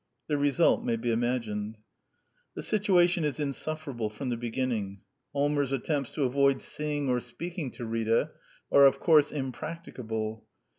The 0.25 0.35
result 0.39 0.83
may 0.83 0.95
be 0.95 1.11
imagined. 1.11 1.77
The 2.55 2.63
situation 2.63 3.23
is 3.23 3.39
insufferable 3.39 4.09
from 4.09 4.29
the 4.29 4.35
begin 4.35 4.69
ning. 4.69 5.01
Allmers' 5.35 5.71
attempts 5.71 6.09
to 6.15 6.23
avoid 6.23 6.63
seeing 6.63 7.07
or 7.07 7.19
speak 7.19 7.59
ing 7.59 7.69
to 7.73 7.85
Rita 7.85 8.31
are 8.71 8.87
of 8.87 8.99
course 8.99 9.31
impracticable. 9.31 10.47